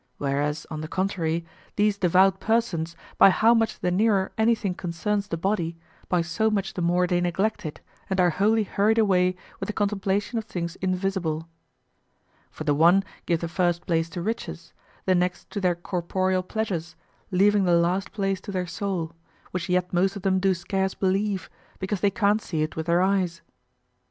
Whereas 0.17 0.65
on 0.71 0.81
the 0.81 0.87
contrary, 0.87 1.45
these 1.75 1.95
devout 1.95 2.39
persons, 2.39 2.95
by 3.19 3.29
how 3.29 3.53
much 3.53 3.77
the 3.79 3.91
nearer 3.91 4.31
anything 4.35 4.73
concerns 4.73 5.27
the 5.27 5.37
body, 5.37 5.77
by 6.09 6.23
so 6.23 6.49
much 6.49 6.75
more 6.75 7.05
they 7.05 7.21
neglect 7.21 7.67
it 7.67 7.81
and 8.09 8.19
are 8.19 8.31
wholly 8.31 8.63
hurried 8.63 8.97
away 8.97 9.35
with 9.59 9.67
the 9.67 9.73
contemplation 9.73 10.39
of 10.39 10.45
things 10.45 10.75
invisible. 10.77 11.47
For 12.49 12.63
the 12.63 12.73
one 12.73 13.03
give 13.27 13.41
the 13.41 13.47
first 13.47 13.85
place 13.85 14.09
to 14.15 14.23
riches, 14.23 14.73
the 15.05 15.13
next 15.13 15.51
to 15.51 15.61
their 15.61 15.75
corporeal 15.75 16.41
pleasures, 16.41 16.95
leaving 17.29 17.65
the 17.65 17.75
last 17.77 18.11
place 18.11 18.41
to 18.41 18.51
their 18.51 18.65
soul, 18.65 19.13
which 19.51 19.69
yet 19.69 19.93
most 19.93 20.15
of 20.15 20.23
them 20.23 20.39
do 20.39 20.55
scarce 20.55 20.95
believe, 20.95 21.47
because 21.77 22.01
they 22.01 22.09
can't 22.09 22.41
see 22.41 22.63
it 22.63 22.75
with 22.75 22.87
their 22.87 23.03
eyes. 23.03 23.43